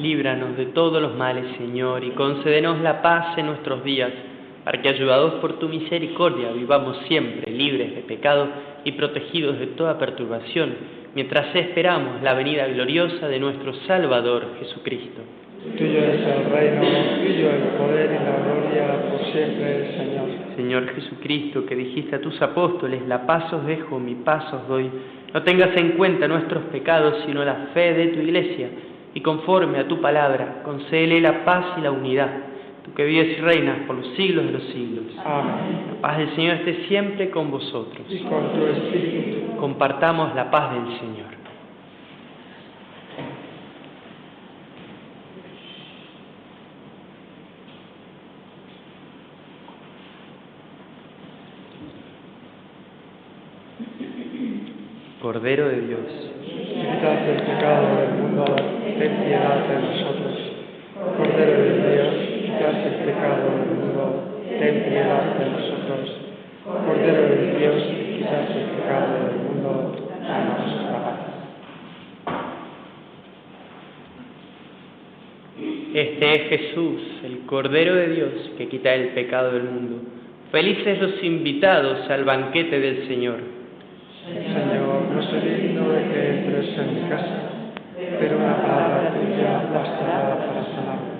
Líbranos 0.00 0.56
de 0.56 0.66
todos 0.66 1.02
los 1.02 1.16
males, 1.16 1.44
Señor, 1.56 2.04
y 2.04 2.10
concédenos 2.10 2.80
la 2.80 3.02
paz 3.02 3.36
en 3.36 3.46
nuestros 3.46 3.82
días, 3.82 4.12
para 4.64 4.80
que, 4.80 4.88
ayudados 4.88 5.34
por 5.34 5.58
tu 5.58 5.68
misericordia, 5.68 6.52
vivamos 6.52 6.98
siempre 7.08 7.50
libres 7.50 7.96
de 7.96 8.02
pecado 8.02 8.46
y 8.84 8.92
protegidos 8.92 9.58
de 9.58 9.66
toda 9.68 9.98
perturbación, 9.98 10.74
mientras 11.14 11.54
esperamos 11.54 12.22
la 12.22 12.34
venida 12.34 12.68
gloriosa 12.68 13.28
de 13.28 13.40
nuestro 13.40 13.74
Salvador 13.86 14.46
Jesucristo. 14.60 15.20
Tuyo 15.76 15.98
es 15.98 16.20
el 16.20 16.50
reino, 16.52 16.80
tuyo 17.16 17.50
el 17.50 17.62
poder 17.76 18.10
y 18.10 18.24
la 18.24 18.36
gloria 18.44 19.10
por 19.10 19.32
siempre, 19.32 19.96
Señor. 19.96 20.28
Señor 20.54 20.94
Jesucristo, 20.94 21.66
que 21.66 21.74
dijiste 21.74 22.16
a 22.16 22.20
tus 22.20 22.40
apóstoles, 22.40 23.02
la 23.08 23.26
paz 23.26 23.52
os 23.52 23.66
dejo, 23.66 23.98
mi 23.98 24.14
paz 24.14 24.52
os 24.52 24.68
doy, 24.68 24.90
no 25.34 25.42
tengas 25.42 25.76
en 25.76 25.90
cuenta 25.92 26.28
nuestros 26.28 26.64
pecados, 26.64 27.16
sino 27.26 27.44
la 27.44 27.68
fe 27.74 27.94
de 27.94 28.06
tu 28.08 28.20
iglesia, 28.20 28.68
y 29.18 29.20
conforme 29.20 29.80
a 29.80 29.88
tu 29.88 30.00
palabra, 30.00 30.62
concédele 30.62 31.20
la 31.20 31.44
paz 31.44 31.76
y 31.76 31.80
la 31.80 31.90
unidad, 31.90 32.30
tú 32.84 32.94
que 32.94 33.04
vives 33.04 33.36
y 33.36 33.40
reinas 33.40 33.78
por 33.84 33.96
los 33.96 34.06
siglos 34.14 34.44
de 34.44 34.52
los 34.52 34.62
siglos. 34.66 35.06
Amén. 35.24 35.86
La 35.96 36.00
paz 36.00 36.18
del 36.18 36.36
Señor 36.36 36.54
esté 36.58 36.86
siempre 36.86 37.28
con 37.28 37.50
vosotros. 37.50 38.06
Y 38.08 38.20
con 38.20 38.52
tu 38.52 38.64
espíritu. 38.64 39.56
Compartamos 39.58 40.36
la 40.36 40.48
paz 40.52 40.72
del 40.72 41.00
Señor. 41.00 41.26
Cordero 55.20 55.68
de 55.68 55.80
Dios, 55.80 56.28
Quitas 56.44 57.28
el 57.28 57.42
pecado 57.42 57.96
del 57.96 58.10
mundo, 58.14 58.44
ten 58.98 59.16
piedad 59.24 59.66
de 59.68 59.74
nosotros. 59.80 60.34
Cordero 61.16 61.62
de 61.62 61.94
Dios, 61.94 62.14
quitas 62.42 62.74
el 62.86 63.04
pecado 63.06 63.44
del 63.50 63.78
mundo, 63.78 64.02
ten 64.58 64.84
piedad 64.88 65.38
de 65.38 65.50
nosotros. 65.50 66.16
Cordero 66.64 67.22
de 67.28 67.58
Dios, 67.58 67.82
quitas 68.16 68.50
el 68.50 68.64
pecado 68.76 69.06
del 69.24 69.36
mundo, 69.46 70.08
danos 70.20 70.82
la 70.90 71.04
paz. 71.04 71.20
Este 75.94 76.32
es 76.32 76.48
Jesús, 76.48 77.00
el 77.24 77.38
Cordero 77.46 77.94
de 77.94 78.08
Dios, 78.08 78.32
que 78.58 78.68
quita 78.68 78.94
el 78.94 79.08
pecado 79.08 79.52
del 79.52 79.64
mundo. 79.64 80.02
Felices 80.50 81.00
los 81.00 81.22
invitados 81.22 82.08
al 82.10 82.24
banquete 82.24 82.80
del 82.80 83.06
Señor. 83.06 83.38
Señor, 84.24 85.02
no 85.14 85.22
soy 85.22 85.40
digno 85.40 85.88
de 85.88 86.02
que 86.04 86.28
entres 86.30 86.78
en 86.78 86.94
mi 86.94 87.08
casa, 87.08 87.47
pero 88.18 88.38
una 88.38 88.56
palabra 88.62 89.12
tuya 89.14 89.68
bastará 89.72 90.36
para 90.38 90.64
sanarme. 90.64 91.18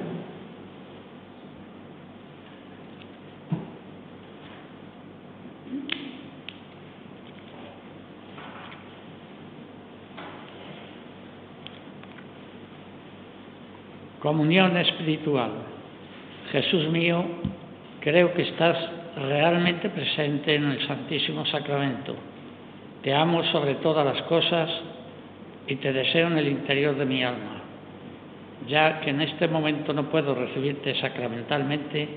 Comunión 14.21 14.77
espiritual. 14.77 15.51
Jesús 16.51 16.89
mío, 16.89 17.25
creo 18.01 18.33
que 18.35 18.43
estás 18.43 18.77
realmente 19.17 19.91
presente 19.91 20.55
en 20.55 20.65
el 20.71 20.87
Santísimo 20.87 21.45
Sacramento. 21.47 22.15
Te 23.03 23.15
amo 23.15 23.45
sobre 23.45 23.77
todas 23.77 24.05
las 24.05 24.23
cosas 24.23 24.69
y 25.69 25.77
te 25.77 25.93
deseo 25.93 26.29
en 26.29 26.39
el 26.39 26.49
interior 26.49 26.97
de 26.97 27.05
mi 27.05 27.23
alma. 27.23 27.63
Ya 28.67 29.01
que 29.01 29.11
en 29.11 29.21
este 29.21 29.47
momento 29.49 29.93
no 29.93 30.05
puedo 30.05 30.35
recibirte 30.35 30.95
sacramentalmente, 30.97 32.09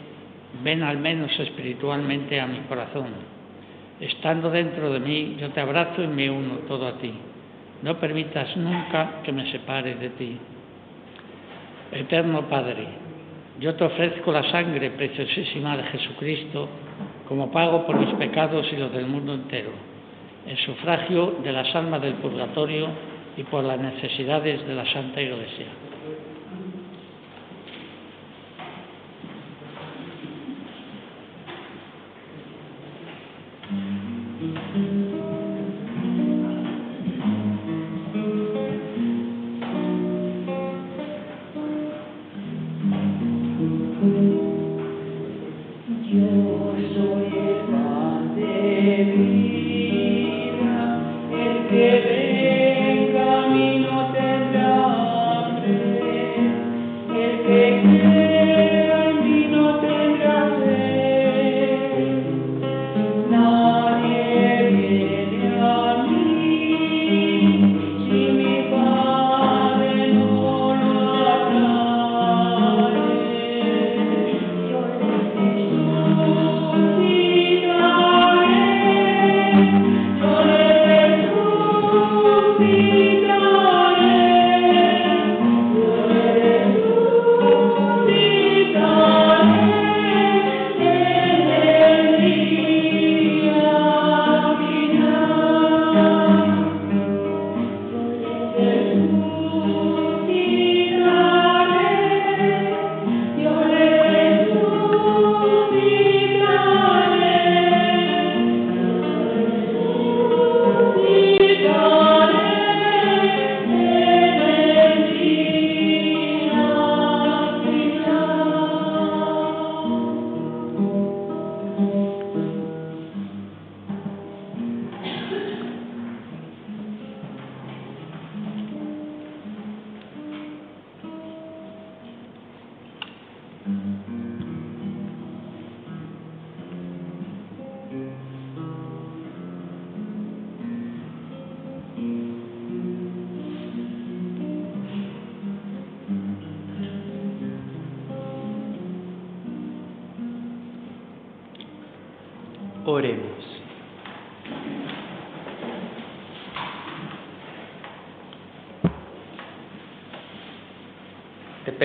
ven 0.63 0.83
al 0.83 0.97
menos 0.97 1.37
espiritualmente 1.39 2.39
a 2.39 2.47
mi 2.47 2.59
corazón. 2.61 3.07
Estando 3.99 4.49
dentro 4.49 4.91
de 4.91 4.99
mí, 4.99 5.35
yo 5.39 5.49
te 5.49 5.61
abrazo 5.61 6.01
y 6.01 6.07
me 6.07 6.29
uno 6.29 6.55
todo 6.67 6.87
a 6.87 6.97
ti. 6.97 7.13
No 7.83 7.97
permitas 7.99 8.55
nunca 8.57 9.21
que 9.23 9.31
me 9.31 9.51
separe 9.51 9.95
de 9.95 10.09
ti. 10.09 10.37
Eterno 11.91 12.47
Padre, 12.47 12.87
yo 13.59 13.75
te 13.75 13.83
ofrezco 13.83 14.31
la 14.31 14.49
sangre 14.49 14.91
preciosísima 14.91 15.77
de 15.77 15.83
Jesucristo 15.83 16.69
como 17.27 17.51
pago 17.51 17.85
por 17.85 17.97
mis 17.99 18.13
pecados 18.15 18.67
y 18.71 18.77
los 18.77 18.91
del 18.91 19.07
mundo 19.07 19.33
entero, 19.33 19.71
en 20.47 20.57
sufragio 20.57 21.37
de 21.43 21.51
las 21.51 21.73
almas 21.75 22.01
del 22.01 22.15
purgatorio 22.15 22.87
y 23.37 23.43
por 23.43 23.63
las 23.63 23.79
necesidades 23.79 24.65
de 24.67 24.75
la 24.75 24.85
Santa 24.91 25.21
Iglesia. 25.21 25.67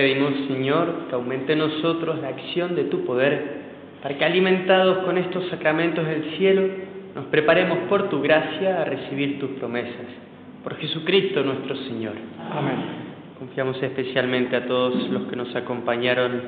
Pedimos, 0.07 0.33
Señor, 0.47 1.07
que 1.09 1.15
aumente 1.15 1.51
en 1.51 1.59
nosotros 1.59 2.19
la 2.21 2.29
acción 2.29 2.75
de 2.75 2.85
tu 2.85 3.03
poder, 3.03 3.57
para 4.01 4.17
que 4.17 4.23
alimentados 4.23 4.99
con 4.99 5.17
estos 5.17 5.49
sacramentos 5.49 6.07
del 6.07 6.37
cielo, 6.37 6.63
nos 7.13 7.25
preparemos 7.25 7.79
por 7.89 8.07
tu 8.07 8.21
gracia 8.21 8.81
a 8.81 8.85
recibir 8.85 9.37
tus 9.37 9.49
promesas. 9.59 10.07
Por 10.63 10.77
Jesucristo 10.77 11.43
nuestro 11.43 11.75
Señor. 11.75 12.13
Amén. 12.39 12.75
Confiamos 13.37 13.83
especialmente 13.83 14.55
a 14.55 14.65
todos 14.65 15.09
los 15.09 15.23
que 15.23 15.35
nos 15.35 15.53
acompañaron 15.57 16.41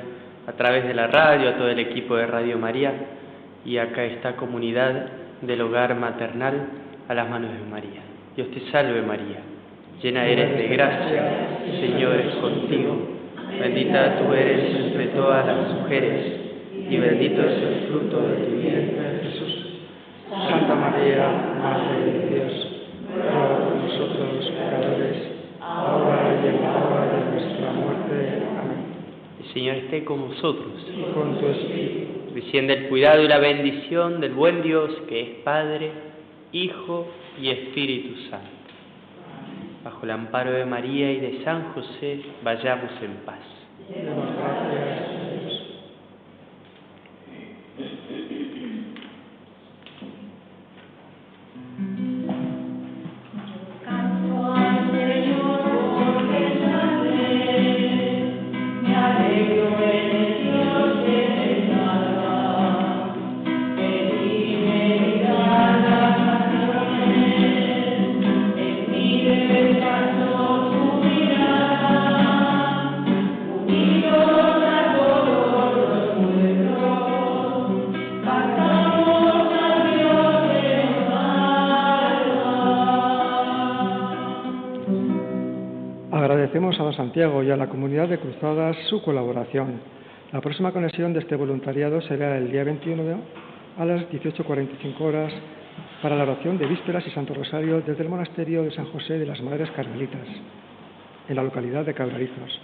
a 0.46 0.52
través 0.52 0.86
de 0.86 0.94
la 0.94 1.08
radio, 1.08 1.50
a 1.50 1.56
todo 1.58 1.68
el 1.68 1.80
equipo 1.80 2.16
de 2.16 2.26
Radio 2.26 2.56
María 2.56 2.94
y 3.66 3.76
acá 3.76 4.04
esta 4.04 4.36
comunidad 4.36 5.06
del 5.42 5.60
hogar 5.60 5.94
maternal 5.96 6.66
a 7.08 7.12
las 7.12 7.28
manos 7.28 7.50
de 7.52 7.70
María. 7.70 8.00
Dios 8.36 8.48
te 8.52 8.70
salve 8.70 9.02
María, 9.02 9.40
llena 10.02 10.26
eres 10.26 10.56
de 10.56 10.66
gracia, 10.68 11.58
el 11.66 11.80
Señor 11.80 12.14
es 12.16 12.34
contigo, 12.36 13.19
bendita 13.58 14.18
tú 14.18 14.32
eres 14.32 14.74
entre 14.74 15.06
todas 15.08 15.46
las 15.46 15.74
mujeres 15.74 16.40
y 16.88 16.96
bendito 16.96 17.42
es 17.42 17.62
el 17.62 17.88
fruto 17.88 18.20
de 18.20 18.36
tu 18.36 18.56
vientre 18.56 19.20
Jesús. 19.22 19.66
Santa 20.28 20.74
María, 20.74 21.28
Madre 21.60 22.04
de 22.04 22.34
Dios, 22.34 22.68
ruega 23.14 23.58
por 23.58 23.74
nosotros 23.76 24.34
los 24.34 24.46
pecadores, 24.50 25.16
ahora 25.60 26.40
y 26.42 26.48
en 26.48 26.62
la 26.62 26.70
hora 26.70 27.06
de 27.06 27.32
nuestra 27.32 27.72
muerte. 27.72 28.42
Amén. 28.58 28.84
El 29.40 29.52
Señor 29.52 29.76
esté 29.76 30.04
con 30.04 30.28
vosotros. 30.28 30.72
Y 30.88 31.12
con 31.12 31.38
tu 31.38 31.46
espíritu. 31.46 32.34
Descienda 32.34 32.74
el 32.74 32.88
cuidado 32.88 33.22
y 33.22 33.28
la 33.28 33.38
bendición 33.38 34.20
del 34.20 34.34
buen 34.34 34.62
Dios 34.62 34.90
que 35.08 35.20
es 35.20 35.28
Padre, 35.44 35.90
Hijo 36.52 37.08
y 37.40 37.50
Espíritu 37.50 38.14
Santo. 38.30 38.59
Bajo 39.84 40.04
el 40.04 40.10
amparo 40.10 40.52
de 40.52 40.66
María 40.66 41.10
y 41.12 41.20
de 41.20 41.44
San 41.44 41.72
José, 41.72 42.22
vayamos 42.42 42.90
en 43.02 43.16
paz. 43.24 43.38
Cruzadas 88.40 88.76
su 88.88 89.02
colaboración. 89.02 89.80
La 90.32 90.40
próxima 90.40 90.72
conexión 90.72 91.12
de 91.12 91.20
este 91.20 91.36
voluntariado 91.36 92.00
será 92.00 92.38
el 92.38 92.50
día 92.50 92.64
21 92.64 93.04
de, 93.04 93.14
a 93.76 93.84
las 93.84 94.08
18.45 94.08 94.98
horas 95.02 95.30
para 96.00 96.16
la 96.16 96.22
oración 96.22 96.56
de 96.56 96.64
Vísperas 96.64 97.06
y 97.06 97.10
Santo 97.10 97.34
Rosario 97.34 97.82
desde 97.82 98.02
el 98.02 98.08
Monasterio 98.08 98.62
de 98.62 98.70
San 98.70 98.86
José 98.86 99.18
de 99.18 99.26
las 99.26 99.42
Madres 99.42 99.70
Carmelitas, 99.72 100.26
en 101.28 101.36
la 101.36 101.42
localidad 101.42 101.84
de 101.84 101.92
Cabrarizos. 101.92 102.58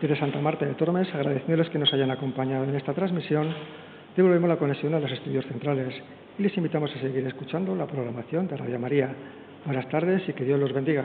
Desde 0.00 0.18
Santa 0.18 0.40
Marta 0.40 0.64
de 0.64 0.72
Tormes, 0.72 1.14
agradeciéndoles 1.14 1.68
que 1.68 1.78
nos 1.78 1.92
hayan 1.92 2.10
acompañado 2.10 2.64
en 2.64 2.74
esta 2.74 2.94
transmisión, 2.94 3.54
devolvemos 4.16 4.48
la 4.48 4.56
conexión 4.56 4.94
a 4.94 5.00
los 5.00 5.12
estudios 5.12 5.44
centrales 5.44 5.94
y 6.38 6.42
les 6.42 6.56
invitamos 6.56 6.96
a 6.96 6.98
seguir 6.98 7.26
escuchando 7.26 7.74
la 7.74 7.86
programación 7.86 8.48
de 8.48 8.56
Radio 8.56 8.78
María. 8.78 9.14
Buenas 9.66 9.86
tardes 9.90 10.26
y 10.26 10.32
que 10.32 10.44
Dios 10.44 10.58
los 10.58 10.72
bendiga. 10.72 11.04